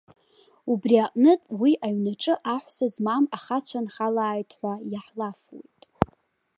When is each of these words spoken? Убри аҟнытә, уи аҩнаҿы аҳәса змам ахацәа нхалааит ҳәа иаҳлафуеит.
Убри 0.71 0.95
аҟнытә, 1.05 1.47
уи 1.61 1.71
аҩнаҿы 1.85 2.33
аҳәса 2.55 2.87
змам 2.93 3.23
ахацәа 3.37 3.79
нхалааит 3.85 4.49
ҳәа 4.57 4.73
иаҳлафуеит. 4.91 5.81